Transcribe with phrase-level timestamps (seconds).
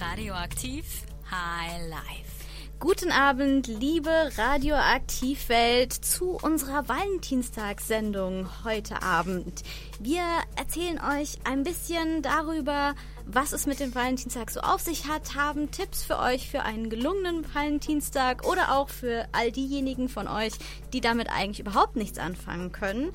[0.00, 0.84] Radioaktiv
[1.30, 2.44] High Life.
[2.80, 9.62] Guten Abend, liebe Radioaktivwelt, zu unserer Valentinstagssendung heute Abend.
[10.00, 10.22] Wir
[10.56, 12.94] erzählen euch ein bisschen darüber,
[13.24, 16.90] was es mit dem Valentinstag so auf sich hat, haben Tipps für euch für einen
[16.90, 20.52] gelungenen Valentinstag oder auch für all diejenigen von euch,
[20.92, 23.12] die damit eigentlich überhaupt nichts anfangen können.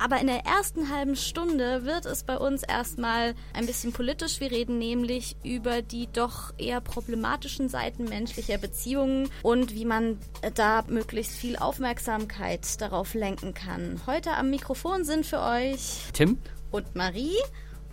[0.00, 4.40] Aber in der ersten halben Stunde wird es bei uns erstmal ein bisschen politisch.
[4.40, 10.18] Wir reden nämlich über die doch eher problematischen Seiten menschlicher Beziehungen und wie man
[10.54, 14.00] da möglichst viel Aufmerksamkeit darauf lenken kann.
[14.06, 16.38] Heute am Mikrofon sind für euch Tim
[16.70, 17.36] und Marie.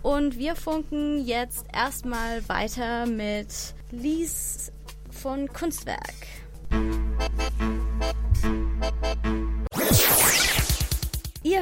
[0.00, 4.72] Und wir funken jetzt erstmal weiter mit Lies
[5.10, 6.14] von Kunstwerk.
[6.70, 8.57] Ihr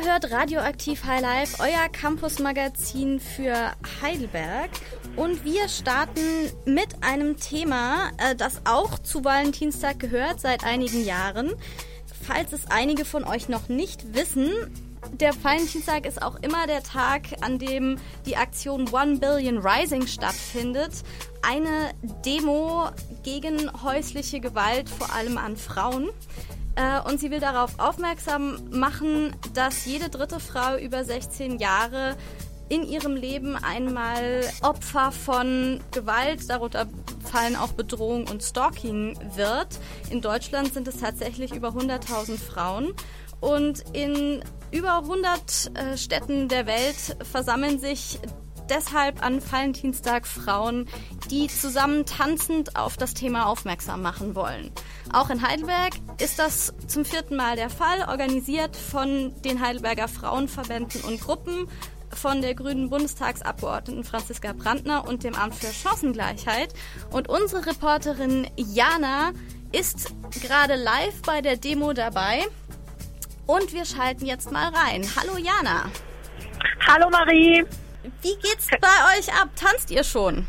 [0.06, 4.70] hört Radioaktiv High Life, euer Campus-Magazin für Heidelberg.
[5.16, 6.20] Und wir starten
[6.64, 11.52] mit einem Thema, äh, das auch zu Valentinstag gehört seit einigen Jahren.
[12.22, 14.52] Falls es einige von euch noch nicht wissen,
[15.12, 20.92] der Valentinstag ist auch immer der Tag, an dem die Aktion One Billion Rising stattfindet.
[21.42, 21.90] Eine
[22.24, 22.90] Demo
[23.24, 26.10] gegen häusliche Gewalt, vor allem an Frauen.
[26.76, 32.16] Äh, und sie will darauf aufmerksam machen, dass jede dritte Frau über 16 Jahre
[32.68, 36.86] in ihrem Leben einmal Opfer von Gewalt, darunter
[37.24, 39.78] fallen auch Bedrohung und Stalking wird.
[40.10, 42.92] In Deutschland sind es tatsächlich über 100.000 Frauen.
[43.40, 48.18] Und in über 100 äh, Städten der Welt versammeln sich
[48.70, 50.88] deshalb an Valentinstag Frauen,
[51.30, 54.70] die zusammen tanzend auf das Thema aufmerksam machen wollen.
[55.12, 61.02] Auch in Heidelberg ist das zum vierten Mal der Fall, organisiert von den Heidelberger Frauenverbänden
[61.02, 61.68] und Gruppen,
[62.10, 66.72] von der grünen Bundestagsabgeordneten Franziska Brandner und dem Amt für Chancengleichheit.
[67.10, 69.32] Und unsere Reporterin Jana
[69.72, 72.44] ist gerade live bei der Demo dabei.
[73.46, 75.06] Und wir schalten jetzt mal rein.
[75.16, 75.90] Hallo Jana.
[76.86, 77.64] Hallo Marie.
[78.22, 79.48] Wie geht's bei euch ab?
[79.56, 80.46] Tanzt ihr schon?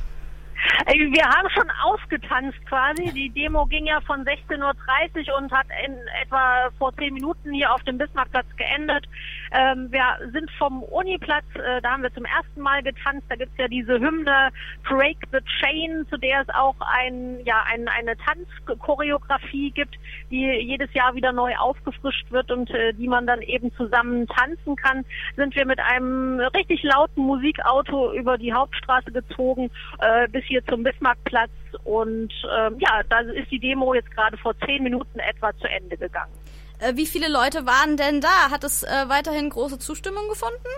[0.88, 3.12] Wir haben schon ausgetanzt quasi.
[3.12, 7.72] Die Demo ging ja von 16.30 Uhr und hat in etwa vor zehn Minuten hier
[7.72, 9.06] auf dem Bismarckplatz geendet.
[9.52, 13.26] Ähm, wir sind vom Uniplatz, äh, da haben wir zum ersten Mal getanzt.
[13.30, 14.50] Da gibt's ja diese Hymne
[14.84, 19.96] Break the Chain, zu der es auch ein, ja, ein, eine Tanzchoreografie gibt,
[20.30, 24.76] die jedes Jahr wieder neu aufgefrischt wird und äh, die man dann eben zusammen tanzen
[24.76, 25.06] kann.
[25.36, 29.70] Sind wir mit einem richtig lauten Musikauto über die Hauptstraße gezogen
[30.00, 31.52] äh, bis hier zum Bismarckplatz
[31.84, 35.98] und ähm, ja, da ist die Demo jetzt gerade vor zehn Minuten etwa zu Ende
[35.98, 36.34] gegangen.
[36.80, 38.52] Äh, wie viele Leute waren denn da?
[38.52, 40.70] Hat es äh, weiterhin große Zustimmung gefunden?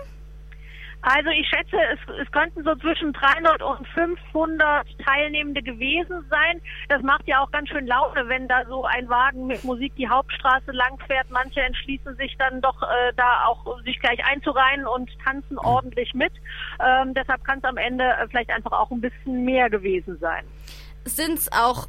[1.02, 6.60] Also ich schätze, es, es könnten so zwischen 300 und 500 Teilnehmende gewesen sein.
[6.90, 10.08] Das macht ja auch ganz schön Laune, wenn da so ein Wagen mit Musik die
[10.08, 11.30] Hauptstraße langfährt.
[11.30, 16.32] Manche entschließen sich dann doch äh, da auch sich gleich einzureihen und tanzen ordentlich mit.
[16.84, 20.44] Ähm, deshalb kann es am Ende äh, vielleicht einfach auch ein bisschen mehr gewesen sein.
[21.04, 21.88] Sind es auch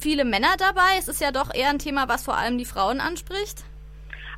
[0.00, 0.98] viele Männer dabei?
[0.98, 3.64] Es ist ja doch eher ein Thema, was vor allem die Frauen anspricht.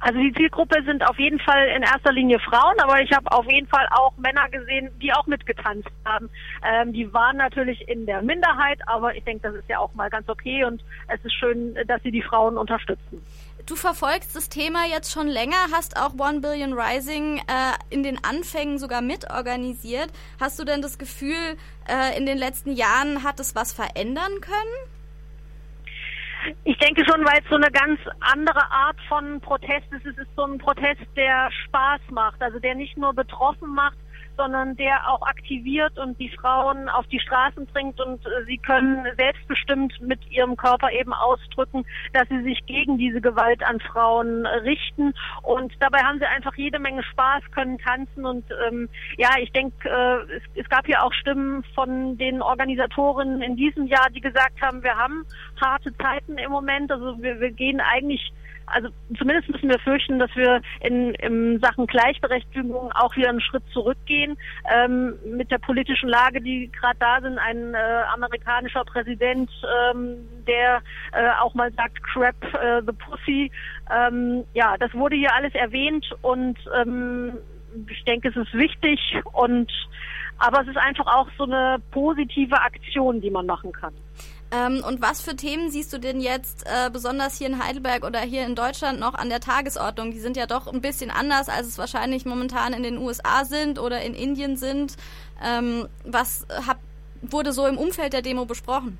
[0.03, 3.49] Also die Zielgruppe sind auf jeden Fall in erster Linie Frauen, aber ich habe auf
[3.49, 6.29] jeden Fall auch Männer gesehen, die auch mitgetanzt haben.
[6.65, 10.11] Ähm, die waren natürlich in der Minderheit, aber ich denke, das ist ja auch mal
[10.11, 13.25] ganz okay und es ist schön, dass sie die Frauen unterstützen.
[13.65, 17.43] Du verfolgst das Thema jetzt schon länger, hast auch One Billion Rising äh,
[17.91, 20.11] in den Anfängen sogar mitorganisiert.
[20.41, 21.57] Hast du denn das Gefühl,
[21.89, 24.93] äh, in den letzten Jahren hat es was verändern können?
[26.65, 30.07] Ich denke schon, weil es so eine ganz andere Art von Protest ist.
[30.07, 33.97] Es ist so ein Protest, der Spaß macht, also der nicht nur betroffen macht,
[34.43, 39.07] sondern der auch aktiviert und die Frauen auf die Straßen bringt und äh, sie können
[39.17, 45.15] selbstbestimmt mit ihrem Körper eben ausdrücken, dass sie sich gegen diese Gewalt an Frauen richten.
[45.43, 49.89] Und dabei haben sie einfach jede Menge Spaß, können tanzen und ähm, ja, ich denke,
[49.89, 54.61] äh, es, es gab ja auch Stimmen von den Organisatorinnen in diesem Jahr, die gesagt
[54.61, 55.25] haben, wir haben
[55.61, 58.33] harte Zeiten im Moment, also wir, wir gehen eigentlich
[58.67, 63.65] also zumindest müssen wir fürchten, dass wir in, in Sachen Gleichberechtigung auch wieder einen Schritt
[63.73, 64.37] zurückgehen
[64.73, 67.39] ähm, mit der politischen Lage, die gerade da sind.
[67.39, 69.51] Ein äh, amerikanischer Präsident,
[69.91, 70.17] ähm,
[70.47, 70.83] der
[71.13, 73.51] äh, auch mal sagt, crap äh, the pussy.
[73.91, 77.39] Ähm, ja, das wurde hier alles erwähnt und ähm,
[77.89, 79.01] ich denke, es ist wichtig
[79.33, 79.71] und
[80.39, 83.95] aber es ist einfach auch so eine positive Aktion, die man machen kann.
[84.53, 88.21] Ähm, und was für Themen siehst du denn jetzt äh, besonders hier in Heidelberg oder
[88.21, 90.11] hier in Deutschland noch an der Tagesordnung?
[90.13, 93.79] Die sind ja doch ein bisschen anders, als es wahrscheinlich momentan in den USA sind
[93.79, 94.97] oder in Indien sind.
[95.43, 96.83] Ähm, was habt
[97.23, 98.99] wurde so im Umfeld der Demo besprochen?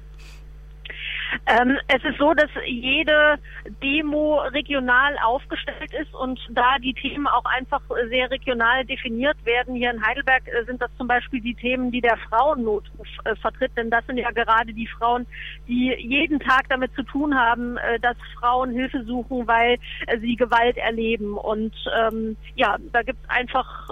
[1.47, 3.39] Ähm, es ist so, dass jede
[3.83, 9.75] Demo regional aufgestellt ist und da die Themen auch einfach sehr regional definiert werden.
[9.75, 13.73] Hier in Heidelberg äh, sind das zum Beispiel die Themen, die der Frauennotruf äh, vertritt,
[13.77, 15.27] denn das sind ja gerade die Frauen,
[15.69, 19.79] die jeden Tag damit zu tun haben, äh, dass Frauen Hilfe suchen, weil
[20.21, 21.37] sie Gewalt erleben.
[21.37, 23.89] Und ähm, ja, da gibt es einfach,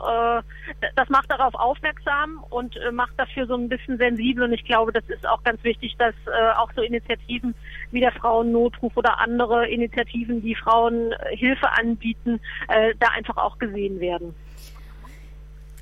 [0.97, 4.45] das macht darauf aufmerksam und macht dafür so ein bisschen sensibel.
[4.45, 6.15] Und ich glaube, das ist auch ganz wichtig, dass
[6.57, 7.55] auch so Initiativen Initiativen
[7.91, 13.59] wie der Frauennotruf oder andere Initiativen, die Frauen äh, Hilfe anbieten, äh, da einfach auch
[13.59, 14.35] gesehen werden.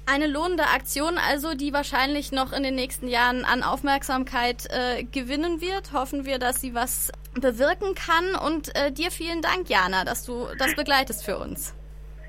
[0.07, 5.61] Eine lohnende Aktion also, die wahrscheinlich noch in den nächsten Jahren an Aufmerksamkeit äh, gewinnen
[5.61, 5.93] wird.
[5.93, 8.35] Hoffen wir, dass sie was bewirken kann.
[8.35, 11.75] Und äh, dir vielen Dank, Jana, dass du das begleitest für uns.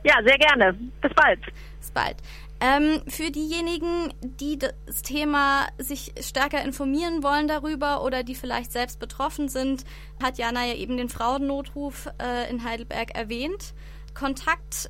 [0.03, 0.73] Ja, sehr gerne.
[1.01, 1.39] Bis bald.
[1.79, 2.17] Bis bald.
[2.61, 8.99] Ähm, für diejenigen, die das Thema sich stärker informieren wollen darüber oder die vielleicht selbst
[8.99, 9.85] betroffen sind,
[10.21, 13.73] hat Jana ja eben den Frauennotruf äh, in Heidelberg erwähnt.
[14.13, 14.89] Kontakt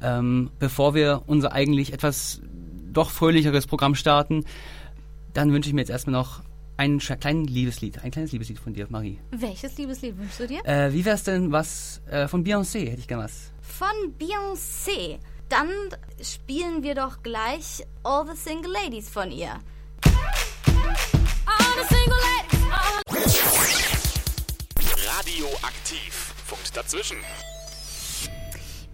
[0.00, 2.40] ähm, bevor wir unser eigentlich etwas
[2.92, 4.44] doch fröhlicheres Programm starten.
[5.34, 6.42] Dann wünsche ich mir jetzt erstmal noch
[6.78, 9.18] ein kleines Liebeslied, ein kleines Liebeslied von dir, Marie.
[9.32, 10.64] Welches Liebeslied wünschst du dir?
[10.64, 12.88] Äh, wie wär's denn was äh, von Beyoncé?
[12.88, 13.52] Hätte ich gerne was.
[13.60, 15.18] Von Beyoncé.
[15.48, 15.68] Dann
[16.22, 19.58] spielen wir doch gleich All the Single Ladies von ihr.
[20.04, 22.68] All the single ladies,
[25.06, 26.34] Radioaktiv.
[26.46, 27.16] Funkt dazwischen.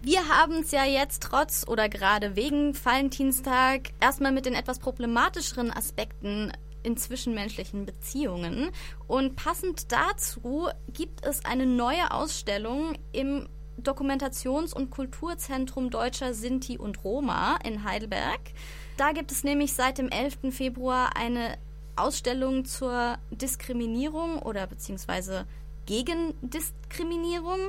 [0.01, 5.71] Wir haben es ja jetzt trotz oder gerade wegen Valentinstag erstmal mit den etwas problematischeren
[5.71, 6.51] Aspekten
[6.85, 8.69] in zwischenmenschlichen Beziehungen.
[9.07, 13.47] Und passend dazu gibt es eine neue Ausstellung im
[13.81, 18.39] Dokumentations- und Kulturzentrum Deutscher Sinti und Roma in Heidelberg.
[18.97, 20.51] Da gibt es nämlich seit dem 11.
[20.51, 21.57] Februar eine
[21.95, 25.45] Ausstellung zur Diskriminierung oder beziehungsweise
[25.85, 27.59] gegen Diskriminierung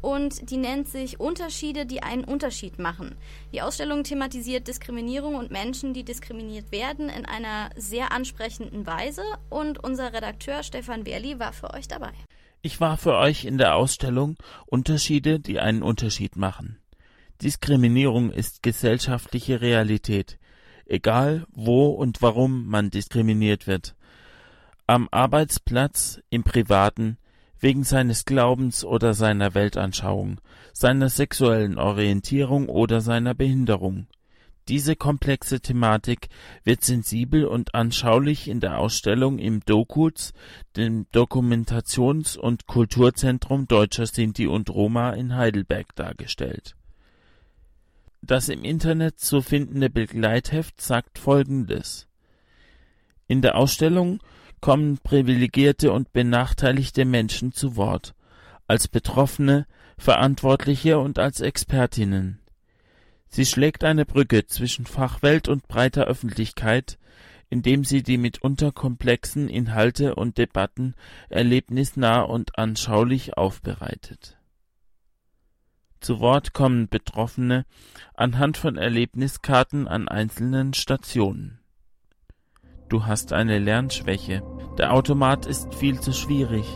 [0.00, 3.16] und die nennt sich Unterschiede, die einen Unterschied machen.
[3.52, 9.82] Die Ausstellung thematisiert Diskriminierung und Menschen, die diskriminiert werden, in einer sehr ansprechenden Weise und
[9.82, 12.12] unser Redakteur Stefan Werli war für euch dabei.
[12.62, 14.36] Ich war für euch in der Ausstellung
[14.66, 16.78] Unterschiede, die einen Unterschied machen.
[17.42, 20.38] Diskriminierung ist gesellschaftliche Realität,
[20.84, 23.94] egal wo und warum man diskriminiert wird.
[24.86, 27.16] Am Arbeitsplatz, im Privaten,
[27.60, 30.40] wegen seines Glaubens oder seiner Weltanschauung,
[30.72, 34.06] seiner sexuellen Orientierung oder seiner Behinderung.
[34.68, 36.28] Diese komplexe Thematik
[36.64, 40.32] wird sensibel und anschaulich in der Ausstellung im DOKUZ,
[40.76, 46.76] dem Dokumentations- und Kulturzentrum Deutscher Sinti und Roma in Heidelberg dargestellt.
[48.22, 52.06] Das im Internet zu findende Begleitheft sagt Folgendes.
[53.26, 54.20] In der Ausstellung
[54.60, 58.14] kommen privilegierte und benachteiligte Menschen zu Wort,
[58.66, 59.66] als Betroffene,
[59.98, 62.40] Verantwortliche und als Expertinnen.
[63.28, 66.98] Sie schlägt eine Brücke zwischen Fachwelt und breiter Öffentlichkeit,
[67.48, 70.94] indem sie die mitunter komplexen Inhalte und Debatten
[71.28, 74.36] erlebnisnah und anschaulich aufbereitet.
[76.00, 77.66] Zu Wort kommen Betroffene
[78.14, 81.59] anhand von Erlebniskarten an einzelnen Stationen
[82.90, 84.42] Du hast eine Lernschwäche.
[84.76, 86.66] Der Automat ist viel zu schwierig.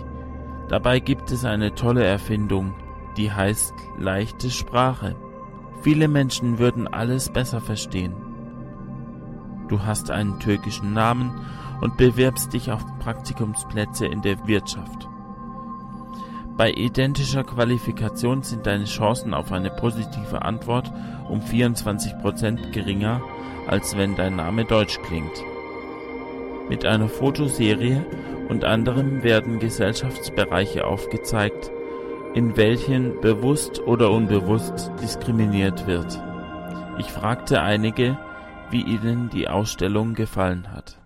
[0.68, 2.72] Dabei gibt es eine tolle Erfindung,
[3.16, 5.16] die heißt leichte Sprache.
[5.82, 8.14] Viele Menschen würden alles besser verstehen.
[9.66, 11.32] Du hast einen türkischen Namen
[11.80, 15.08] und bewirbst dich auf Praktikumsplätze in der Wirtschaft.
[16.56, 20.92] Bei identischer Qualifikation sind deine Chancen auf eine positive Antwort
[21.28, 23.20] um 24% geringer,
[23.66, 25.42] als wenn dein Name deutsch klingt.
[26.68, 28.04] Mit einer Fotoserie
[28.48, 31.70] und anderem werden Gesellschaftsbereiche aufgezeigt,
[32.34, 36.20] in welchen bewusst oder unbewusst diskriminiert wird.
[36.98, 38.18] Ich fragte einige,
[38.70, 40.98] wie ihnen die Ausstellung gefallen hat.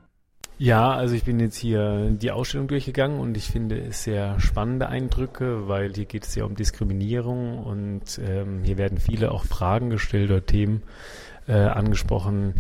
[0.60, 4.88] Ja, also ich bin jetzt hier die Ausstellung durchgegangen und ich finde es sehr spannende
[4.88, 9.88] Eindrücke, weil hier geht es ja um Diskriminierung und ähm, hier werden viele auch Fragen
[9.88, 10.82] gestellt oder Themen
[11.46, 12.54] äh, angesprochen,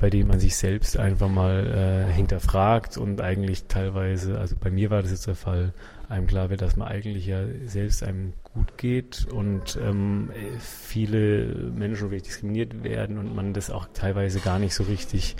[0.00, 4.90] bei dem man sich selbst einfach mal äh, hinterfragt und eigentlich teilweise, also bei mir
[4.90, 5.72] war das jetzt der Fall,
[6.08, 12.04] einem klar wird, dass man eigentlich ja selbst einem gut geht und ähm, viele Menschen
[12.04, 15.36] wirklich diskriminiert werden und man das auch teilweise gar nicht so richtig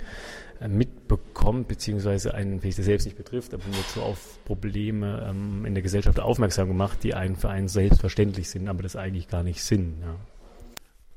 [0.59, 5.73] äh, mitbekommt, beziehungsweise einen vielleicht selbst nicht betrifft, aber wird so auf Probleme ähm, in
[5.73, 9.63] der Gesellschaft aufmerksam gemacht, die einen für einen selbstverständlich sind, aber das eigentlich gar nicht
[9.63, 9.95] sind.
[10.01, 10.15] Ja.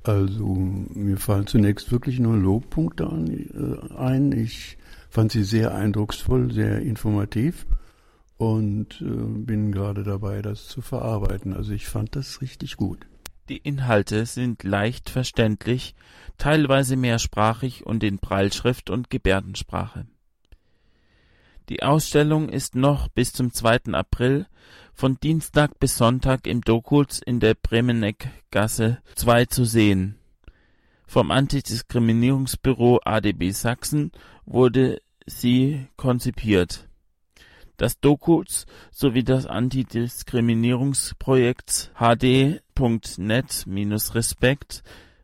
[0.09, 4.33] Also mir fallen zunächst wirklich nur Lobpunkte an, äh, ein.
[4.33, 4.79] Ich
[5.11, 7.67] fand sie sehr eindrucksvoll, sehr informativ
[8.39, 11.53] und äh, bin gerade dabei, das zu verarbeiten.
[11.53, 13.07] Also ich fand das richtig gut.
[13.51, 15.95] Die Inhalte sind leicht verständlich,
[16.39, 20.07] teilweise mehrsprachig und in Breilschrift und Gebärdensprache.
[21.69, 23.93] Die Ausstellung ist noch bis zum 2.
[23.93, 24.47] April
[24.99, 30.17] von Dienstag bis Sonntag im Dokulz in der Bremeneckgasse 2 zu sehen.
[31.07, 34.11] Vom Antidiskriminierungsbüro ADB Sachsen
[34.45, 36.89] wurde sie konzipiert.
[37.77, 44.83] Das Dokus sowie das Antidiskriminierungsprojekt hd.net-respekt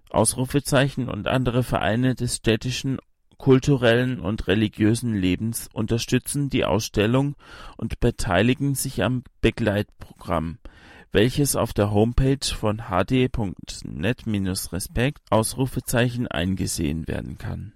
[0.09, 2.99] Ausrufezeichen und andere Vereine des städtischen
[3.39, 7.37] kulturellen und religiösen Lebens unterstützen die Ausstellung
[7.77, 10.59] und beteiligen sich am Begleitprogramm,
[11.13, 17.73] welches auf der Homepage von hd.net-respekt Ausrufezeichen eingesehen werden kann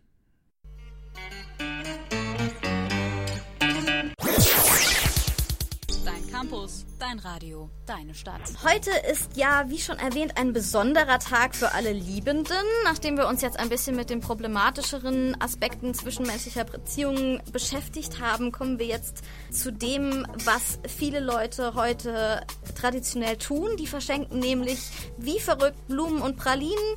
[6.39, 8.41] Campus, dein Radio, deine Stadt.
[8.63, 12.55] Heute ist ja, wie schon erwähnt, ein besonderer Tag für alle Liebenden.
[12.85, 18.79] Nachdem wir uns jetzt ein bisschen mit den problematischeren Aspekten zwischenmenschlicher Beziehungen beschäftigt haben, kommen
[18.79, 23.77] wir jetzt zu dem, was viele Leute heute traditionell tun.
[23.77, 24.79] Die verschenken nämlich
[25.17, 26.95] wie verrückt Blumen und Pralinen.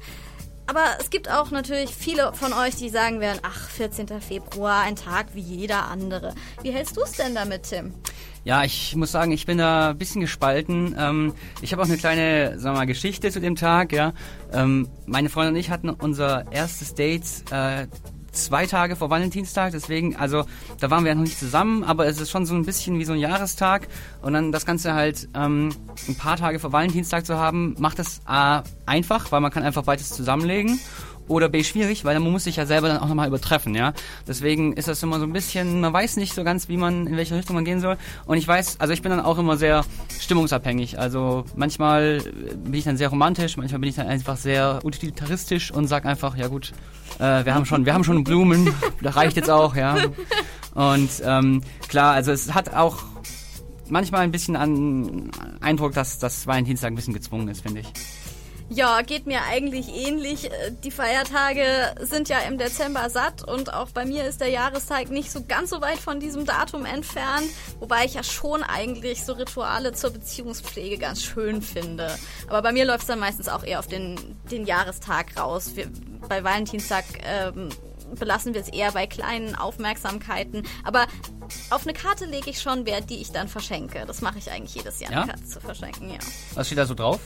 [0.68, 4.22] Aber es gibt auch natürlich viele von euch, die sagen werden, ach, 14.
[4.22, 6.36] Februar, ein Tag wie jeder andere.
[6.62, 7.96] Wie hältst du es denn damit, Tim?
[8.44, 10.96] Ja, ich muss sagen, ich bin da ein bisschen gespalten.
[10.98, 13.94] Ähm, ich habe auch eine kleine, sagen wir mal, Geschichte zu dem Tag.
[13.94, 14.14] Ja,
[14.52, 17.88] ähm, meine Freundin und ich hatten unser erstes Date äh,
[18.32, 20.46] zwei Tage vor Valentinstag, deswegen, also
[20.80, 23.06] da waren wir ja noch nicht zusammen, aber es ist schon so ein bisschen wie
[23.06, 23.88] so ein Jahrestag
[24.22, 25.70] und dann das Ganze halt ähm,
[26.08, 29.84] ein paar Tage vor Valentinstag zu haben, macht es A einfach, weil man kann einfach
[29.84, 30.80] beides zusammenlegen
[31.28, 33.94] oder B schwierig, weil man muss sich ja selber dann auch nochmal übertreffen, ja.
[34.28, 37.18] Deswegen ist das immer so ein bisschen, man weiß nicht so ganz, wie man, in
[37.18, 37.98] welche Richtung man gehen soll.
[38.26, 39.86] Und ich weiß, also ich bin dann auch immer sehr
[40.20, 41.00] stimmungsabhängig.
[41.00, 45.88] Also manchmal bin ich dann sehr romantisch, manchmal bin ich dann einfach sehr utilitaristisch und
[45.88, 46.74] sag einfach, ja gut,
[47.20, 49.98] äh, wir haben schon, wir haben schon Blumen, das reicht jetzt auch, ja.
[50.74, 53.04] Und ähm, klar, also es hat auch
[53.90, 57.94] manchmal ein bisschen an Eindruck, dass das Valentinstag ein bisschen gezwungen ist, finde ich.
[58.74, 60.46] Ja, geht mir eigentlich ähnlich.
[60.50, 65.10] Äh, die Feiertage sind ja im Dezember satt und auch bei mir ist der Jahrestag
[65.10, 67.48] nicht so ganz so weit von diesem Datum entfernt,
[67.80, 72.18] wobei ich ja schon eigentlich so Rituale zur Beziehungspflege ganz schön finde.
[72.48, 74.18] Aber bei mir läuft es dann meistens auch eher auf den,
[74.50, 75.72] den Jahrestag raus.
[75.76, 75.88] Wir,
[76.30, 77.68] bei Valentinstag ähm,
[78.18, 80.66] belassen wir es eher bei kleinen Aufmerksamkeiten.
[80.86, 81.08] Aber
[81.72, 84.06] auf eine Karte lege ich schon Wert, die ich dann verschenke.
[84.08, 85.22] Das mache ich eigentlich jedes Jahr, Ja?
[85.24, 86.20] eine Karte zu verschenken, ja.
[86.54, 87.20] Was steht da so drauf?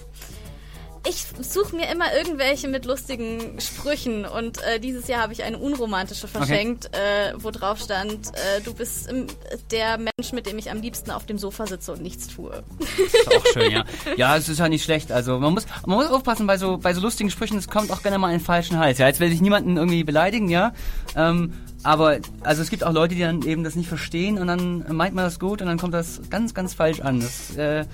[1.07, 5.57] Ich suche mir immer irgendwelche mit lustigen Sprüchen und äh, dieses Jahr habe ich eine
[5.57, 9.27] unromantische verschenkt, äh, wo drauf stand, äh, du bist ähm,
[9.69, 12.63] der Mensch, mit dem ich am liebsten auf dem Sofa sitze und nichts tue.
[12.97, 13.85] Ist auch schön, ja.
[14.17, 15.11] Ja, es ist ja nicht schlecht.
[15.11, 18.01] Also man muss, man muss aufpassen bei so, bei so lustigen Sprüchen, es kommt auch
[18.01, 18.97] gerne mal in den falschen Hals.
[18.97, 20.73] Ja, jetzt will ich niemanden irgendwie beleidigen, ja.
[21.15, 24.85] Ähm, aber also es gibt auch Leute, die dann eben das nicht verstehen und dann
[24.95, 27.19] meint man das gut und dann kommt das ganz, ganz falsch an.
[27.19, 27.85] Das äh,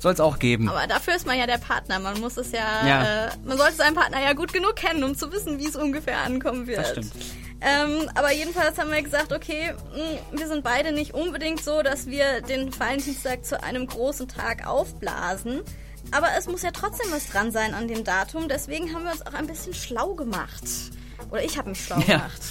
[0.00, 0.68] soll es auch geben.
[0.68, 1.98] Aber dafür ist man ja der Partner.
[1.98, 3.26] Man muss es ja, Ja.
[3.26, 6.18] Äh, man sollte seinen Partner ja gut genug kennen, um zu wissen, wie es ungefähr
[6.18, 6.78] ankommen wird.
[6.78, 7.12] Das stimmt.
[7.62, 12.06] Ähm, aber jedenfalls haben wir gesagt, okay, mh, wir sind beide nicht unbedingt so, dass
[12.06, 15.60] wir den Valentinstag zu einem großen Tag aufblasen.
[16.12, 18.48] Aber es muss ja trotzdem was dran sein an dem Datum.
[18.48, 20.64] Deswegen haben wir uns auch ein bisschen schlau gemacht.
[21.30, 22.16] Oder ich habe mich schlau Ja.
[22.16, 22.40] gemacht.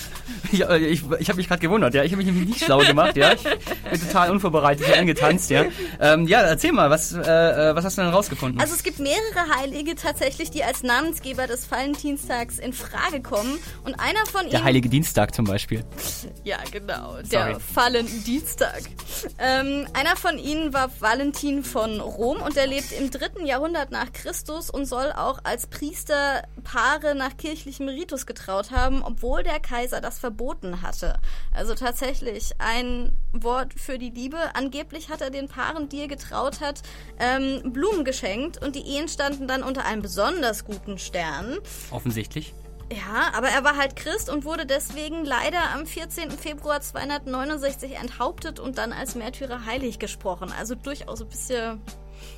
[0.51, 2.03] Ich, äh, ich, ich habe mich gerade gewundert, ja.
[2.03, 3.33] Ich habe mich nämlich nicht schlau gemacht, ja.
[3.33, 5.65] Ich bin total unvorbereitet hier angetanzt, ja.
[5.99, 8.59] Ähm, ja, erzähl mal, was, äh, äh, was hast du denn rausgefunden?
[8.61, 13.57] Also es gibt mehrere Heilige tatsächlich, die als Namensgeber des Valentinstags in Frage kommen.
[13.83, 14.51] Und einer von ihnen...
[14.51, 15.83] der Heilige Dienstag zum Beispiel.
[16.43, 17.13] Ja, genau.
[17.23, 17.25] Sorry.
[17.29, 18.81] Der Fallendienstag.
[19.39, 24.11] Ähm, einer von ihnen war Valentin von Rom und der lebt im dritten Jahrhundert nach
[24.13, 30.01] Christus und soll auch als Priester Paare nach kirchlichem Ritus getraut haben, obwohl der Kaiser
[30.01, 31.19] das verboten hatte.
[31.53, 34.37] Also tatsächlich ein Wort für die Liebe.
[34.53, 36.81] Angeblich hat er den Paaren, die er getraut hat,
[37.19, 41.57] ähm, Blumen geschenkt und die Ehen standen dann unter einem besonders guten Stern.
[41.91, 42.53] Offensichtlich.
[42.91, 46.31] Ja, aber er war halt Christ und wurde deswegen leider am 14.
[46.31, 50.51] Februar 269 enthauptet und dann als Märtyrer heilig gesprochen.
[50.57, 51.81] Also durchaus ein bisschen,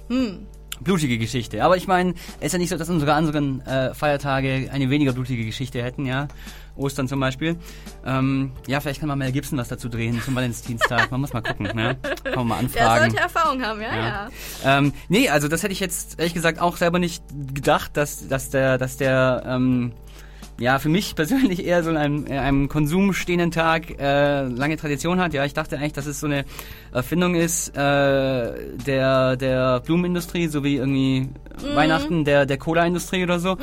[0.09, 0.47] hm,
[0.83, 1.63] blutige Geschichte.
[1.63, 5.13] Aber ich meine, es ist ja nicht so, dass unsere anderen äh, Feiertage eine weniger
[5.13, 6.27] blutige Geschichte hätten, ja.
[6.75, 7.57] Ostern zum Beispiel.
[8.05, 11.11] Ähm, ja, vielleicht kann man Mel Gibson was dazu drehen zum Valentinstag.
[11.11, 11.97] Man muss mal gucken, ne?
[12.23, 12.71] Kann man mal anfragen.
[12.73, 14.29] Der sollte Erfahrung haben, ja, ja.
[14.63, 14.77] ja.
[14.77, 17.23] Ähm, nee, also das hätte ich jetzt ehrlich gesagt auch selber nicht
[17.53, 19.91] gedacht, dass, dass der, dass der ähm,
[20.61, 24.77] ja, für mich persönlich eher so in einem, in einem Konsum stehenden Tag äh, lange
[24.77, 25.33] Tradition hat.
[25.33, 26.45] Ja, ich dachte eigentlich, dass es so eine
[26.93, 31.75] Erfindung ist äh, der der Blumenindustrie, so wie irgendwie mm.
[31.75, 33.55] Weihnachten der der Cola-Industrie oder so.
[33.55, 33.59] Mm.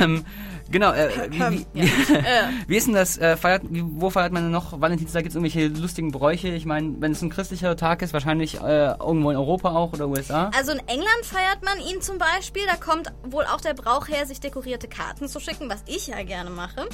[0.00, 0.24] Ähm,
[0.70, 1.90] Genau, äh, wie, wie,
[2.66, 3.18] wie, ist denn das?
[3.18, 5.22] Äh, feiert, wo feiert man denn noch Valentinstag?
[5.22, 6.48] Gibt es irgendwelche lustigen Bräuche?
[6.48, 10.08] Ich meine, wenn es ein christlicher Tag ist, wahrscheinlich äh, irgendwo in Europa auch oder
[10.08, 10.50] USA.
[10.56, 12.62] Also in England feiert man ihn zum Beispiel.
[12.66, 16.22] Da kommt wohl auch der Brauch her, sich dekorierte Karten zu schicken, was ich ja
[16.22, 16.88] gerne mache.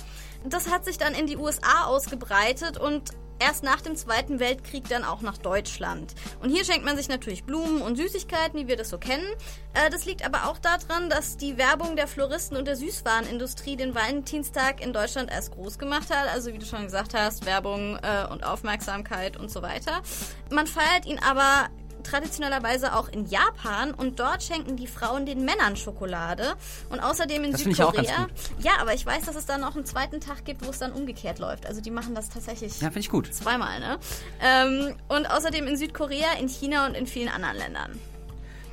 [0.45, 5.05] Das hat sich dann in die USA ausgebreitet und erst nach dem Zweiten Weltkrieg dann
[5.05, 6.15] auch nach Deutschland.
[6.43, 9.27] Und hier schenkt man sich natürlich Blumen und Süßigkeiten, wie wir das so kennen.
[9.75, 13.95] Äh, das liegt aber auch daran, dass die Werbung der Floristen und der Süßwarenindustrie den
[13.95, 16.29] Valentinstag in Deutschland erst groß gemacht hat.
[16.29, 20.03] Also wie du schon gesagt hast, Werbung äh, und Aufmerksamkeit und so weiter.
[20.51, 21.69] Man feiert ihn aber
[22.07, 26.55] traditionellerweise auch in Japan und dort schenken die Frauen den Männern Schokolade
[26.91, 28.29] und außerdem in das Südkorea.
[28.61, 30.93] Ja, aber ich weiß, dass es dann noch einen zweiten Tag gibt, wo es dann
[30.93, 31.67] umgekehrt läuft.
[31.67, 32.81] Also die machen das tatsächlich.
[32.81, 33.33] Ja, finde ich gut.
[33.33, 33.99] Zweimal, ne?
[34.41, 38.01] Ähm, und außerdem in Südkorea, in China und in vielen anderen Ländern.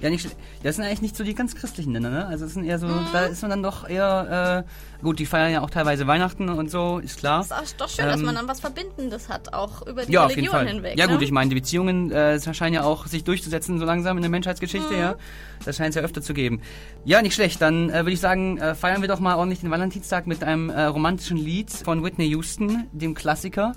[0.04, 0.28] Ja, nicht
[0.64, 2.26] Das sind eigentlich nicht so die ganz christlichen Länder, ne?
[2.26, 3.08] Also es sind eher so, mhm.
[3.14, 6.70] da ist man dann doch eher, äh, gut, die feiern ja auch teilweise Weihnachten und
[6.70, 7.40] so, ist klar.
[7.40, 10.26] Es ist doch schön, ähm, dass man dann was Verbindendes hat, auch über die ja,
[10.26, 11.00] Religion hinweg.
[11.00, 11.14] Ja ne?
[11.14, 14.30] gut, ich meine, die Beziehungen äh, scheinen ja auch sich durchzusetzen so langsam in der
[14.30, 15.00] Menschheitsgeschichte, mhm.
[15.00, 15.16] ja.
[15.64, 16.60] Das scheint es ja öfter zu geben.
[17.06, 17.62] Ja, nicht schlecht.
[17.62, 20.70] Dann äh, würde ich sagen, äh, feiern wir doch mal ordentlich den Valentinstag mit einem
[20.70, 23.74] äh, romantischen Lied von Whitney Houston, dem Klassiker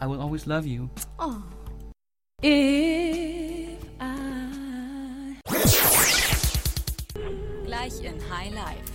[0.00, 0.88] I Will Always Love You.
[1.18, 1.34] Oh.
[7.82, 8.92] Gleich in High Life.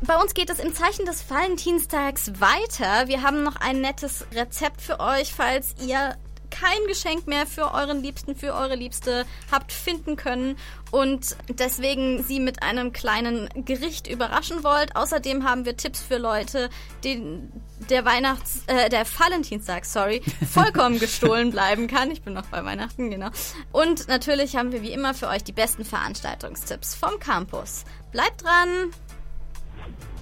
[0.00, 3.06] Bei uns geht es im Zeichen des Valentinstags weiter.
[3.06, 6.16] Wir haben noch ein nettes Rezept für euch, falls ihr
[6.60, 10.56] kein Geschenk mehr für euren Liebsten, für eure Liebste habt finden können
[10.90, 14.96] und deswegen sie mit einem kleinen Gericht überraschen wollt.
[14.96, 16.70] Außerdem haben wir Tipps für Leute,
[17.04, 17.52] denen
[17.90, 22.10] der Weihnachts, äh, der Valentinstag, sorry, vollkommen gestohlen bleiben kann.
[22.10, 23.28] Ich bin noch bei Weihnachten, genau.
[23.72, 27.84] Und natürlich haben wir wie immer für euch die besten Veranstaltungstipps vom Campus.
[28.12, 28.92] Bleibt dran!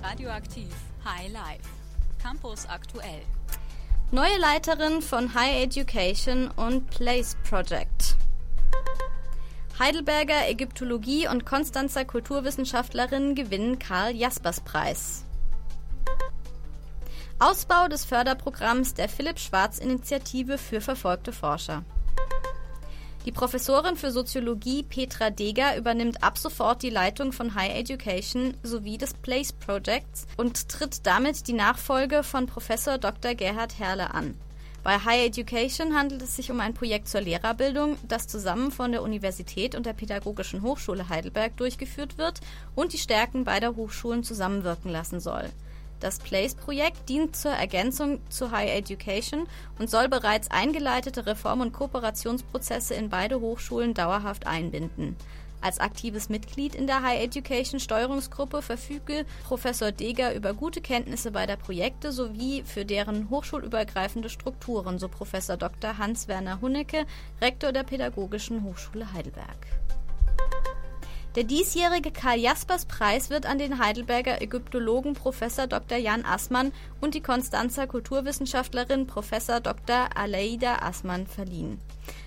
[0.02, 0.68] Radioaktiv
[1.04, 1.62] High Life.
[2.22, 3.22] Campus aktuell
[4.14, 8.14] neue Leiterin von High Education und Place Project.
[9.80, 15.24] Heidelberger Ägyptologie und Konstanzer Kulturwissenschaftlerin gewinnen Karl Jaspers Preis.
[17.40, 21.82] Ausbau des Förderprogramms der Philipp Schwarz Initiative für verfolgte Forscher.
[23.24, 28.98] Die Professorin für Soziologie Petra Deger übernimmt ab sofort die Leitung von High Education sowie
[28.98, 33.34] des Place Projects und tritt damit die Nachfolge von Professor Dr.
[33.34, 34.34] Gerhard Herle an.
[34.82, 39.00] Bei High Education handelt es sich um ein Projekt zur Lehrerbildung, das zusammen von der
[39.00, 42.42] Universität und der Pädagogischen Hochschule Heidelberg durchgeführt wird
[42.74, 45.48] und die Stärken beider Hochschulen zusammenwirken lassen soll.
[46.04, 49.46] Das PLACE-Projekt dient zur Ergänzung zu High Education
[49.78, 55.16] und soll bereits eingeleitete Reform- und Kooperationsprozesse in beide Hochschulen dauerhaft einbinden.
[55.62, 61.56] Als aktives Mitglied in der High Education Steuerungsgruppe verfüge Professor Deger über gute Kenntnisse beider
[61.56, 65.96] Projekte sowie für deren hochschulübergreifende Strukturen, so Professor Dr.
[65.96, 67.06] Hans-Werner Hunnecke,
[67.40, 69.56] Rektor der Pädagogischen Hochschule Heidelberg.
[71.34, 75.40] Der diesjährige Karl-Jaspers-Preis wird an den Heidelberger Ägyptologen Prof.
[75.68, 75.98] Dr.
[75.98, 76.70] Jan Assmann
[77.00, 79.30] und die Konstanzer Kulturwissenschaftlerin Prof.
[79.30, 80.10] Dr.
[80.14, 81.80] Aleida Assmann verliehen.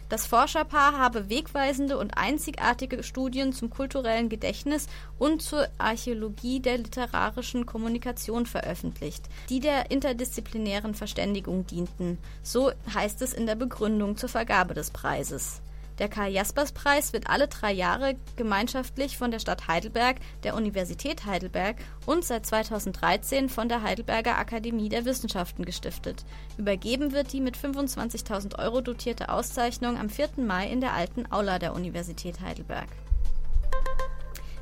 [0.09, 7.65] Das Forscherpaar habe wegweisende und einzigartige Studien zum kulturellen Gedächtnis und zur Archäologie der literarischen
[7.65, 12.17] Kommunikation veröffentlicht, die der interdisziplinären Verständigung dienten.
[12.43, 15.61] So heißt es in der Begründung zur Vergabe des Preises.
[15.99, 22.23] Der Karl-Jaspers-Preis wird alle drei Jahre gemeinschaftlich von der Stadt Heidelberg, der Universität Heidelberg und
[22.23, 26.23] seit 2013 von der Heidelberger Akademie der Wissenschaften gestiftet.
[26.57, 30.29] Übergeben wird die mit 25.000 Euro dotierte Auszeichnung am 4.
[30.37, 32.89] Mai in der alten Aula der Universität Heidelberg.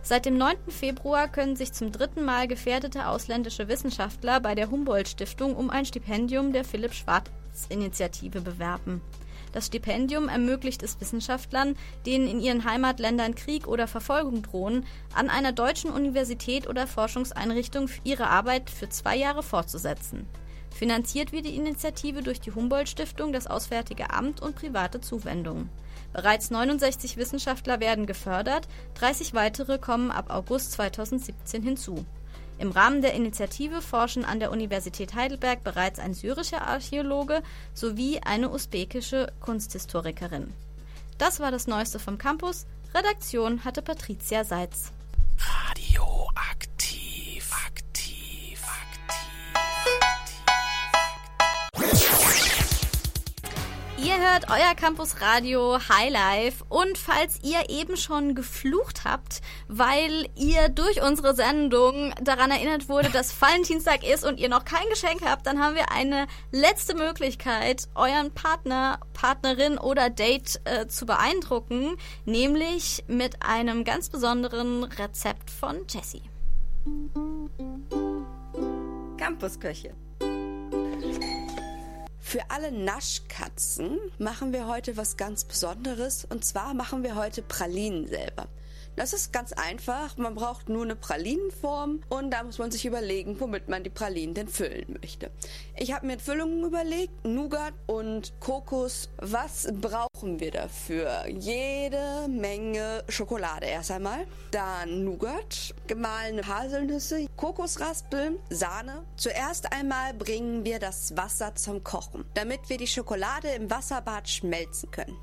[0.02, 0.56] Seit dem 9.
[0.69, 5.86] Februar können sich zum dritten Mal gefährdete ausländische Wissenschaftler bei der Humboldt Stiftung um ein
[5.86, 7.32] Stipendium der Philipp Schwarz
[7.69, 9.02] Initiative bewerben.
[9.56, 15.54] Das Stipendium ermöglicht es Wissenschaftlern, denen in ihren Heimatländern Krieg oder Verfolgung drohen, an einer
[15.54, 20.28] deutschen Universität oder Forschungseinrichtung ihre Arbeit für zwei Jahre fortzusetzen.
[20.72, 25.70] Finanziert wird die Initiative durch die Humboldt-Stiftung, das Auswärtige Amt und private Zuwendungen.
[26.12, 32.06] Bereits 69 Wissenschaftler werden gefördert, 30 weitere kommen ab August 2017 hinzu.
[32.58, 38.50] Im Rahmen der Initiative forschen an der Universität Heidelberg bereits ein syrischer Archäologe sowie eine
[38.50, 40.54] usbekische Kunsthistorikerin.
[41.18, 42.65] Das war das Neueste vom Campus.
[42.94, 44.91] Redaktion hatte Patricia Seitz.
[45.68, 46.74] Radioaktiv.
[54.06, 60.70] Ihr hört euer Campus Radio Highlife und falls ihr eben schon geflucht habt, weil ihr
[60.70, 65.48] durch unsere Sendung daran erinnert wurde, dass Valentinstag ist und ihr noch kein Geschenk habt,
[65.48, 73.06] dann haben wir eine letzte Möglichkeit, euren Partner, Partnerin oder Date äh, zu beeindrucken, nämlich
[73.08, 76.22] mit einem ganz besonderen Rezept von Jessie.
[79.18, 79.96] Campusköche.
[82.27, 88.07] Für alle Naschkatzen machen wir heute was ganz Besonderes und zwar machen wir heute Pralinen
[88.07, 88.47] selber.
[88.95, 90.17] Das ist ganz einfach.
[90.17, 94.34] Man braucht nur eine Pralinenform und da muss man sich überlegen, womit man die Pralinen
[94.34, 95.31] denn füllen möchte.
[95.75, 99.10] Ich habe mir Füllungen überlegt, Nougat und Kokos.
[99.17, 101.25] Was brauchen wir dafür?
[101.27, 109.03] Jede Menge Schokolade erst einmal, dann Nougat, gemahlene Haselnüsse, Kokosraspeln, Sahne.
[109.17, 114.89] Zuerst einmal bringen wir das Wasser zum Kochen, damit wir die Schokolade im Wasserbad schmelzen
[114.91, 115.17] können.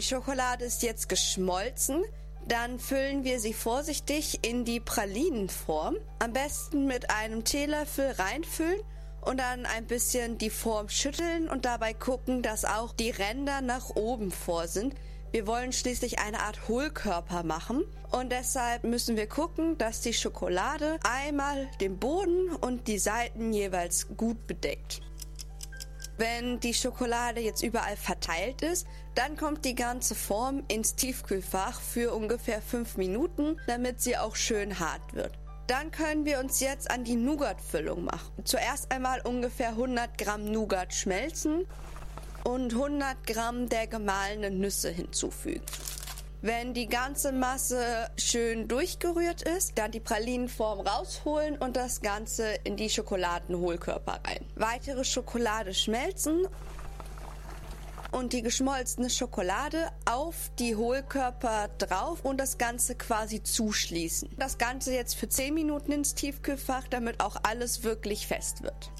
[0.00, 2.02] Schokolade ist jetzt geschmolzen.
[2.46, 5.96] Dann füllen wir sie vorsichtig in die Pralinenform.
[6.18, 8.80] Am besten mit einem Teelöffel reinfüllen
[9.20, 13.90] und dann ein bisschen die Form schütteln und dabei gucken, dass auch die Ränder nach
[13.90, 14.94] oben vor sind.
[15.32, 20.98] Wir wollen schließlich eine Art Hohlkörper machen und deshalb müssen wir gucken, dass die Schokolade
[21.04, 25.02] einmal den Boden und die Seiten jeweils gut bedeckt.
[26.18, 28.86] Wenn die Schokolade jetzt überall verteilt ist,
[29.20, 34.80] dann kommt die ganze Form ins Tiefkühlfach für ungefähr 5 Minuten, damit sie auch schön
[34.80, 35.38] hart wird.
[35.66, 38.32] Dann können wir uns jetzt an die Nougat-Füllung machen.
[38.44, 41.66] Zuerst einmal ungefähr 100 Gramm Nougat schmelzen
[42.44, 45.66] und 100 Gramm der gemahlenen Nüsse hinzufügen.
[46.40, 52.78] Wenn die ganze Masse schön durchgerührt ist, dann die Pralinenform rausholen und das Ganze in
[52.78, 54.46] die Schokoladenhohlkörper rein.
[54.54, 56.46] Weitere Schokolade schmelzen
[58.12, 64.30] und die geschmolzene Schokolade auf die Hohlkörper drauf und das Ganze quasi zuschließen.
[64.36, 68.90] Das Ganze jetzt für 10 Minuten ins Tiefkühlfach, damit auch alles wirklich fest wird.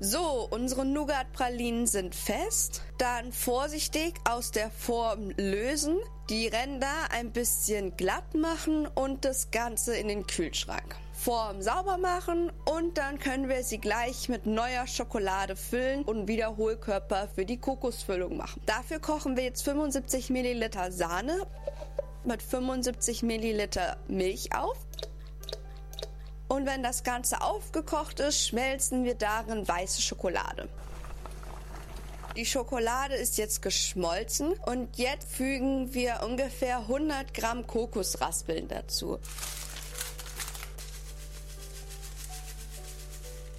[0.00, 2.82] So, unsere Nougat-Pralinen sind fest.
[2.98, 5.96] Dann vorsichtig aus der Form lösen,
[6.30, 10.94] die Ränder ein bisschen glatt machen und das Ganze in den Kühlschrank.
[11.18, 16.56] Form sauber machen und dann können wir sie gleich mit neuer Schokolade füllen und wieder
[16.56, 18.62] Hohlkörper für die Kokosfüllung machen.
[18.66, 21.44] Dafür kochen wir jetzt 75 Milliliter Sahne
[22.22, 24.78] mit 75 Milliliter Milch auf.
[26.46, 30.68] Und wenn das Ganze aufgekocht ist, schmelzen wir darin weiße Schokolade.
[32.36, 39.18] Die Schokolade ist jetzt geschmolzen und jetzt fügen wir ungefähr 100 Gramm Kokosraspeln dazu.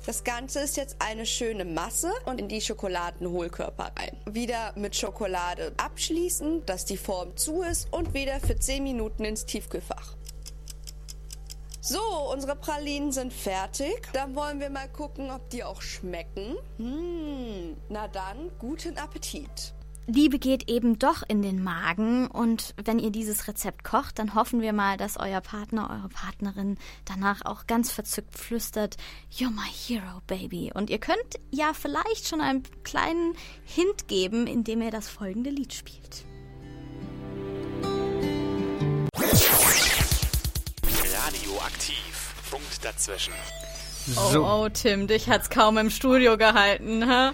[0.06, 4.18] Das Ganze ist jetzt eine schöne Masse und in die Schokoladenhohlkörper rein.
[4.26, 9.46] Wieder mit Schokolade abschließen, dass die Form zu ist und wieder für 10 Minuten ins
[9.46, 10.16] Tiefkühlfach.
[11.82, 12.00] So,
[12.32, 14.08] unsere Pralinen sind fertig.
[14.14, 16.56] Dann wollen wir mal gucken, ob die auch schmecken.
[16.78, 19.74] Hm, na dann, guten Appetit.
[20.12, 24.60] Liebe geht eben doch in den Magen und wenn ihr dieses Rezept kocht, dann hoffen
[24.60, 28.98] wir mal, dass euer Partner, eure Partnerin danach auch ganz verzückt flüstert,
[29.32, 30.72] You're my hero, baby.
[30.74, 35.74] Und ihr könnt ja vielleicht schon einen kleinen Hint geben, indem ihr das folgende Lied
[35.74, 36.26] spielt.
[41.13, 42.34] Radioaktiv.
[42.50, 43.34] Punkt dazwischen.
[44.08, 44.43] So.
[44.43, 47.32] Oh, oh, Tim, dich hat's kaum im Studio gehalten, hä?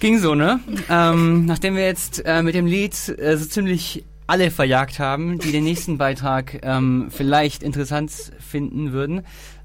[0.00, 0.60] Ging so, ne?
[0.90, 5.52] ähm, nachdem wir jetzt äh, mit dem Lied äh, so ziemlich alle verjagt haben, die
[5.52, 9.20] den nächsten Beitrag ähm, vielleicht interessant finden würden,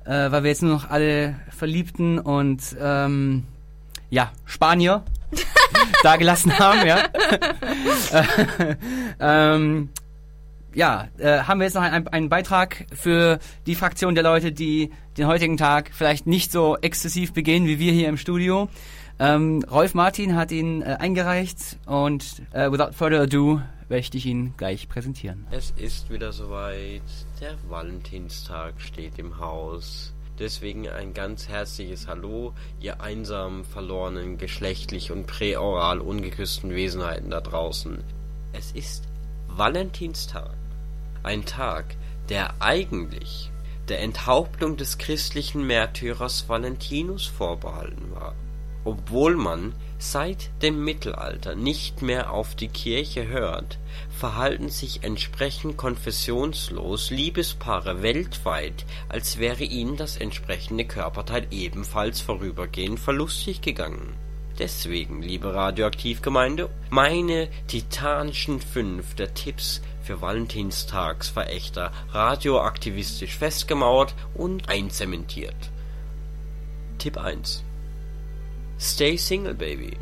[0.06, 3.44] äh, weil wir jetzt nur noch alle Verliebten und ähm,
[4.10, 5.04] ja, Spanier
[6.04, 7.00] da gelassen haben, ja.
[8.12, 8.76] Äh,
[9.20, 9.90] ähm,
[10.74, 14.92] ja, äh, haben wir jetzt noch einen, einen Beitrag für die Fraktion der Leute, die
[15.18, 18.70] den heutigen Tag vielleicht nicht so exzessiv begehen wie wir hier im Studio.
[19.20, 24.56] Ähm, Rolf Martin hat ihn äh, eingereicht und äh, without further ado möchte ich ihn
[24.58, 25.46] gleich präsentieren.
[25.52, 27.04] Es ist wieder soweit.
[27.40, 30.14] Der Valentinstag steht im Haus.
[30.40, 38.04] Deswegen ein ganz herzliches Hallo, ihr einsam verlorenen, geschlechtlich und präoral ungeküssten Wesenheiten da draußen.
[38.52, 39.04] Es ist
[39.48, 40.56] Valentinstag.
[41.22, 41.96] Ein Tag,
[42.30, 43.52] der eigentlich
[43.90, 48.34] der Enthauptung des christlichen Märtyrers Valentinus vorbehalten war.
[48.86, 53.78] Obwohl man seit dem Mittelalter nicht mehr auf die Kirche hört,
[54.10, 63.62] verhalten sich entsprechend konfessionslos Liebespaare weltweit, als wäre ihnen das entsprechende Körperteil ebenfalls vorübergehend verlustig
[63.62, 64.14] gegangen.
[64.60, 75.72] Deswegen, liebe Radioaktivgemeinde, meine titanischen fünf der Tipps für Valentinstagsverächter radioaktivistisch festgemauert und einzementiert.
[77.00, 77.64] Tipp 1
[78.86, 79.96] Stay Single, Baby.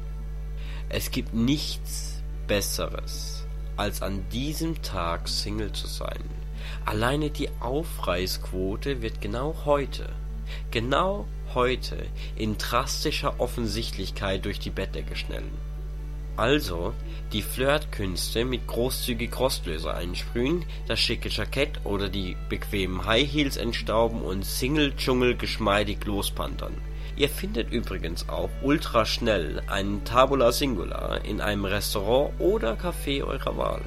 [0.89, 3.45] Es gibt nichts Besseres,
[3.77, 6.23] als an diesem Tag Single zu sein.
[6.83, 10.09] Alleine die Aufreißquote wird genau heute,
[10.71, 15.55] genau heute in drastischer Offensichtlichkeit durch die Bettdecke schnellen.
[16.35, 16.95] Also
[17.33, 24.23] die Flirtkünste mit großzügig Rostlöser einsprühen, das schicke Jackett oder die bequemen High Heels entstauben
[24.23, 26.73] und Single-Dschungel geschmeidig lospantern.
[27.15, 33.57] Ihr findet übrigens auch ultra schnell einen Tabula Singular in einem Restaurant oder Café eurer
[33.57, 33.81] Wahl.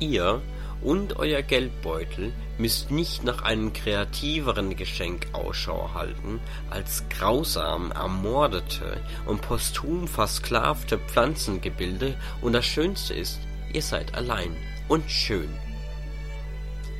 [0.00, 0.42] Ihr
[0.82, 9.40] und euer Geldbeutel müsst nicht nach einem kreativeren Geschenk Ausschau halten als grausam ermordete und
[9.42, 13.40] posthum versklavte Pflanzengebilde und das Schönste ist,
[13.72, 14.56] ihr seid allein
[14.88, 15.48] und schön.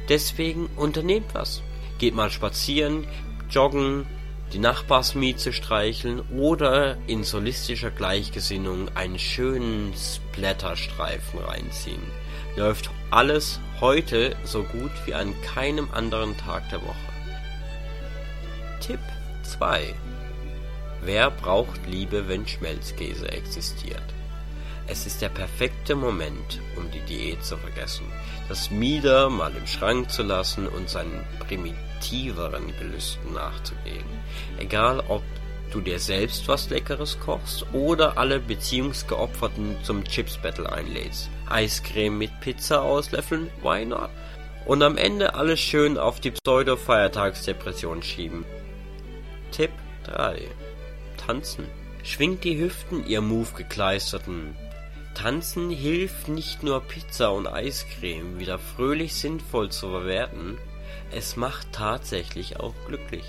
[0.08, 1.62] Deswegen unternehmt was.
[1.98, 3.06] Geht mal spazieren,
[3.50, 4.06] joggen,
[4.52, 12.02] die Nachbarsmieze streicheln oder in solistischer Gleichgesinnung einen schönen Splatterstreifen reinziehen.
[12.56, 16.96] Läuft alles heute so gut wie an keinem anderen Tag der Woche.
[18.80, 19.00] Tipp
[19.42, 19.94] 2.
[21.02, 24.02] Wer braucht Liebe, wenn Schmelzkäse existiert?
[24.86, 28.06] Es ist der perfekte Moment, um die Diät zu vergessen,
[28.48, 31.24] das Mieder mal im Schrank zu lassen und seinen
[31.98, 34.04] primitiveren Gelüsten nachzugehen.
[34.58, 35.22] Egal ob
[35.72, 41.28] du dir selbst was Leckeres kochst oder alle Beziehungsgeopferten zum Chips Battle einlädst.
[41.48, 44.08] Eiscreme mit Pizza auslöffeln, why not?
[44.64, 48.44] Und am Ende alles schön auf die Pseudo-Feiertagsdepression schieben.
[49.50, 49.70] Tipp
[50.04, 50.42] 3.
[51.16, 51.66] Tanzen.
[52.02, 54.54] Schwingt die Hüften, ihr Move-Gekleisterten.
[55.14, 60.58] Tanzen hilft nicht nur Pizza und Eiscreme wieder fröhlich sinnvoll zu verwerten,
[61.12, 63.24] es macht tatsächlich auch glücklich.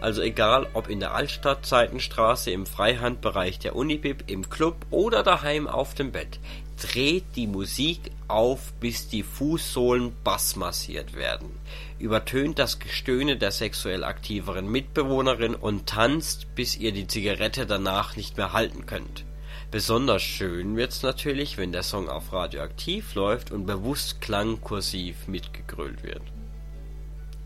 [0.00, 5.66] Also egal ob in der Altstadt, Seitenstraße, im Freihandbereich der Unibib, im Club oder daheim
[5.66, 6.38] auf dem Bett,
[6.80, 11.50] dreht die Musik auf, bis die Fußsohlen bassmassiert werden,
[11.98, 18.36] übertönt das Gestöhne der sexuell aktiveren Mitbewohnerin und tanzt, bis ihr die Zigarette danach nicht
[18.36, 19.24] mehr halten könnt.
[19.70, 26.22] Besonders schön wird's natürlich, wenn der Song auf Radioaktiv läuft und bewusst klangkursiv mitgegrölt wird.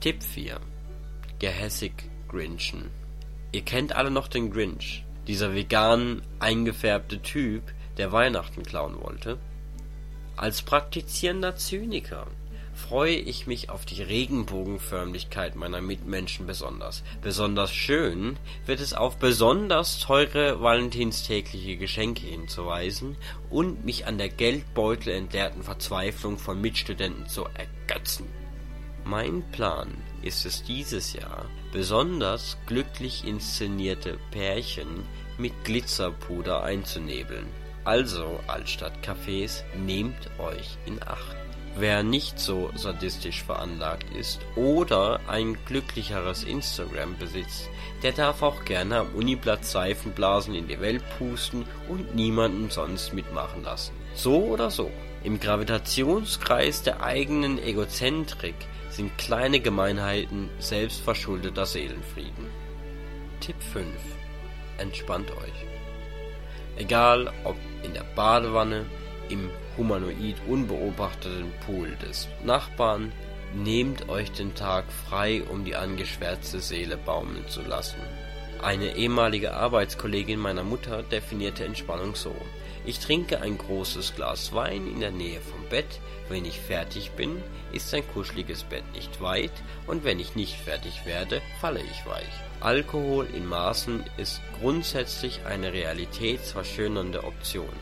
[0.02, 0.58] Tipp 4.
[1.38, 1.92] Gehässig
[2.26, 2.90] Grinchen.
[3.52, 7.62] Ihr kennt alle noch den Grinch, dieser vegan eingefärbte Typ,
[7.98, 9.38] der Weihnachten klauen wollte.
[10.34, 12.26] Als praktizierender Zyniker
[12.74, 17.04] freue ich mich auf die Regenbogenförmlichkeit meiner Mitmenschen besonders.
[17.20, 23.16] Besonders schön wird es auf besonders teure valentinstägliche Geschenke hinzuweisen
[23.50, 28.41] und mich an der geldbeutelentleerten Verzweiflung von Mitstudenten zu ergötzen.
[29.04, 29.88] Mein Plan
[30.22, 35.04] ist es dieses Jahr, besonders glücklich inszenierte Pärchen
[35.38, 37.46] mit Glitzerpuder einzunebeln.
[37.84, 41.36] Also, Altstadtcafés, nehmt euch in Acht.
[41.74, 47.68] Wer nicht so sadistisch veranlagt ist oder ein glücklicheres Instagram besitzt,
[48.02, 53.64] der darf auch gerne am Uniplatz Seifenblasen in die Welt pusten und niemanden sonst mitmachen
[53.64, 53.94] lassen.
[54.14, 54.90] So oder so,
[55.24, 58.54] im Gravitationskreis der eigenen Egozentrik
[58.92, 62.46] sind kleine Gemeinheiten selbstverschuldeter Seelenfrieden.
[63.40, 63.86] Tipp 5.
[64.78, 65.66] Entspannt euch.
[66.76, 68.84] Egal ob in der Badewanne,
[69.30, 73.12] im humanoid unbeobachteten Pool des Nachbarn,
[73.54, 78.00] nehmt euch den Tag frei, um die angeschwärzte Seele baumeln zu lassen.
[78.62, 82.34] Eine ehemalige Arbeitskollegin meiner Mutter definierte Entspannung so.
[82.84, 87.40] Ich trinke ein großes Glas Wein in der Nähe vom Bett, wenn ich fertig bin,
[87.72, 89.52] ist ein kuscheliges Bett nicht weit,
[89.86, 92.32] und wenn ich nicht fertig werde, falle ich weich.
[92.58, 97.72] Alkohol in Maßen ist grundsätzlich eine realitätsverschönernde Option.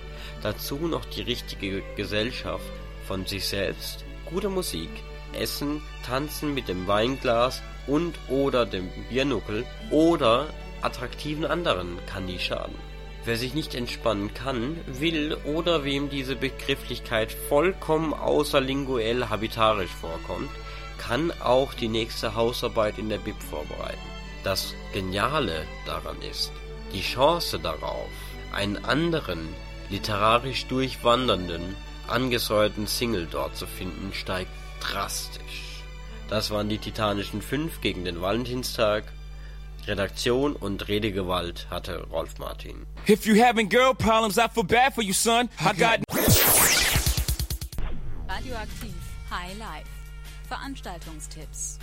[0.43, 2.71] Dazu noch die richtige Gesellschaft
[3.07, 4.91] von sich selbst, gute Musik,
[5.33, 10.49] Essen, Tanzen mit dem Weinglas und oder dem Biernuckel oder
[10.83, 12.90] attraktiven anderen kann nie schaden.
[13.25, 20.51] Wer sich nicht entspannen kann, will oder wem diese Begrifflichkeit vollkommen außerlinguell habitarisch vorkommt,
[20.97, 23.99] kann auch die nächste Hausarbeit in der Bib vorbereiten.
[24.43, 26.51] Das Geniale daran ist,
[26.95, 28.09] die Chance darauf,
[28.53, 29.49] einen anderen,
[29.91, 31.77] literarisch durchwandernden,
[32.09, 35.83] angesäuerten Single dort zu finden, steigt drastisch.
[36.29, 39.05] Das waren die Titanischen 5 gegen den Valentinstag.
[39.87, 42.87] Redaktion und Redegewalt hatte Rolf Martin.
[43.09, 45.49] If you having girl problems, I feel bad for you, son.
[45.61, 46.01] I got.
[48.29, 48.95] Radioaktiv
[49.31, 49.89] High Life.
[50.49, 51.79] Veranstaltungstipps.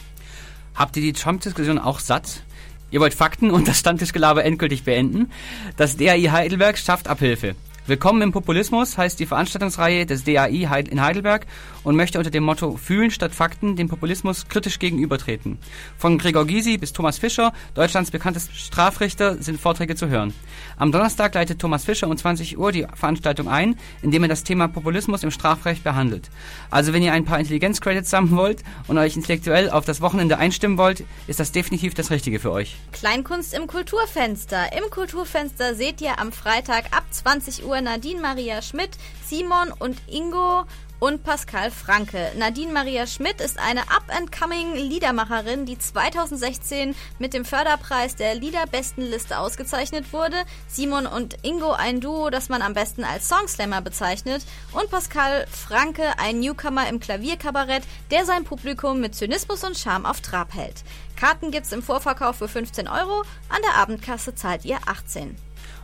[0.75, 2.43] Habt ihr die Trump-Diskussion auch satt?
[2.91, 5.31] Ihr wollt Fakten und das Stammtischgelaber endgültig beenden?
[5.75, 7.55] Das DAI Heidelberg schafft Abhilfe.
[7.88, 11.45] Willkommen im Populismus heißt die Veranstaltungsreihe des DAI in Heidelberg
[11.86, 15.58] und möchte unter dem Motto Fühlen statt Fakten dem Populismus kritisch gegenübertreten.
[15.97, 20.34] Von Gregor Gysi bis Thomas Fischer, Deutschlands bekanntester Strafrichter, sind Vorträge zu hören.
[20.76, 24.67] Am Donnerstag leitet Thomas Fischer um 20 Uhr die Veranstaltung ein, indem er das Thema
[24.67, 26.30] Populismus im Strafrecht behandelt.
[26.69, 30.78] Also wenn ihr ein paar Intelligenzcredits sammeln wollt und euch intellektuell auf das Wochenende einstimmen
[30.78, 32.76] wollt, ist das definitiv das Richtige für euch.
[32.91, 34.73] Kleinkunst im Kulturfenster.
[34.78, 38.91] Im Kulturfenster seht ihr am Freitag ab 20 Uhr Nadine Maria Schmidt,
[39.25, 40.65] Simon und Ingo
[40.99, 42.31] und Pascal Franke.
[42.37, 50.11] Nadine Maria Schmidt ist eine up-and-coming Liedermacherin, die 2016 mit dem Förderpreis der Liederbestenliste ausgezeichnet
[50.11, 50.37] wurde.
[50.67, 54.43] Simon und Ingo ein Duo, das man am besten als Songslammer bezeichnet.
[54.71, 60.21] Und Pascal Franke ein Newcomer im Klavierkabarett, der sein Publikum mit Zynismus und Charme auf
[60.21, 60.83] Trab hält.
[61.15, 65.35] Karten gibt's im Vorverkauf für 15 Euro, an der Abendkasse zahlt ihr 18.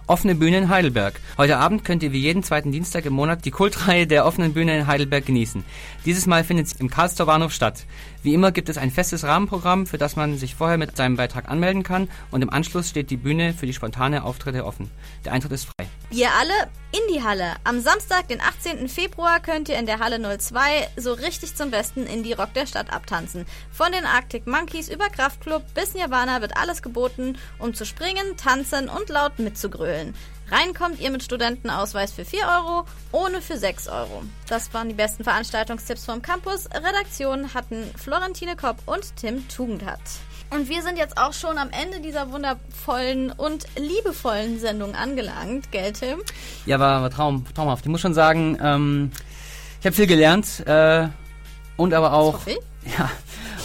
[0.05, 1.21] Offene Bühne in Heidelberg.
[1.37, 4.77] Heute Abend könnt ihr wie jeden zweiten Dienstag im Monat die Kultreihe der offenen Bühne
[4.77, 5.63] in Heidelberg genießen.
[6.05, 7.85] Dieses Mal findet sie im Karlstor Bahnhof statt.
[8.21, 11.49] Wie immer gibt es ein festes Rahmenprogramm, für das man sich vorher mit seinem Beitrag
[11.49, 14.91] anmelden kann und im Anschluss steht die Bühne für die spontane Auftritte offen.
[15.23, 15.87] Der Eintritt ist frei.
[16.11, 16.53] Ihr alle
[16.91, 17.55] in die Halle.
[17.63, 18.87] Am Samstag, den 18.
[18.87, 22.67] Februar, könnt ihr in der Halle 02 so richtig zum besten in die Rock der
[22.67, 23.45] Stadt abtanzen.
[23.71, 28.89] Von den Arctic Monkeys über Kraftklub bis Nirvana wird alles geboten, um zu springen, tanzen
[28.89, 29.92] und laut mitzugrölen.
[30.51, 34.23] Reinkommt ihr mit Studentenausweis für 4 Euro, ohne für 6 Euro.
[34.47, 36.67] Das waren die besten Veranstaltungstipps vom Campus.
[36.67, 39.99] Redaktion hatten Florentine Kopp und Tim Tugendhat.
[40.49, 45.93] Und wir sind jetzt auch schon am Ende dieser wundervollen und liebevollen Sendung angelangt, gell,
[45.93, 46.19] Tim?
[46.67, 47.85] Ja, war, war Traum, traumhaft.
[47.85, 49.11] Ich muss schon sagen, ähm,
[49.79, 51.07] ich habe viel gelernt äh,
[51.77, 52.39] und aber auch.
[52.97, 53.09] Ja.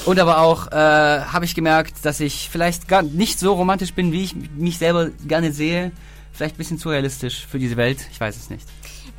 [0.05, 4.13] Und aber auch äh, habe ich gemerkt, dass ich vielleicht gar nicht so romantisch bin,
[4.13, 5.91] wie ich mich selber gerne sehe.
[6.39, 7.99] Vielleicht ein bisschen zu realistisch für diese Welt.
[8.13, 8.65] Ich weiß es nicht.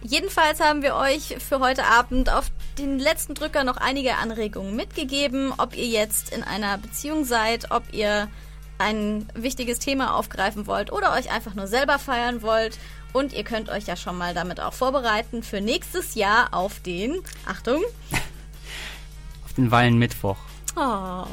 [0.04, 5.52] Jedenfalls haben wir euch für heute Abend auf den letzten Drücker noch einige Anregungen mitgegeben,
[5.58, 8.30] ob ihr jetzt in einer Beziehung seid, ob ihr
[8.78, 12.80] ein wichtiges Thema aufgreifen wollt oder euch einfach nur selber feiern wollt.
[13.12, 17.20] Und ihr könnt euch ja schon mal damit auch vorbereiten für nächstes Jahr auf den,
[17.46, 17.82] Achtung,
[19.44, 20.38] auf den Wallenmittwoch.
[20.78, 21.26] Oh.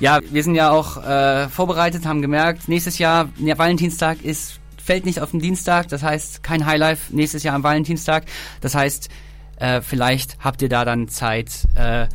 [0.00, 5.04] Ja, wir sind ja auch äh, vorbereitet, haben gemerkt, nächstes Jahr, ja, Valentinstag ist fällt
[5.04, 8.24] nicht auf den Dienstag, das heißt kein Highlife nächstes Jahr am Valentinstag.
[8.62, 9.10] Das heißt,
[9.60, 12.06] äh, vielleicht habt ihr da dann Zeit, äh,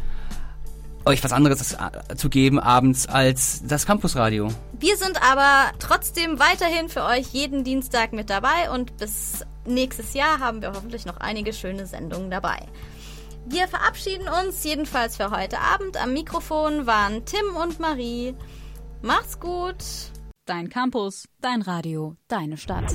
[1.05, 1.77] euch was anderes
[2.15, 4.47] zu geben abends als das Campusradio.
[4.79, 10.39] Wir sind aber trotzdem weiterhin für euch jeden Dienstag mit dabei und bis nächstes Jahr
[10.39, 12.57] haben wir hoffentlich noch einige schöne Sendungen dabei.
[13.45, 16.01] Wir verabschieden uns jedenfalls für heute Abend.
[16.01, 18.33] Am Mikrofon waren Tim und Marie.
[19.03, 19.75] Macht's gut!
[20.45, 22.91] Dein Campus, dein Radio, deine Stadt.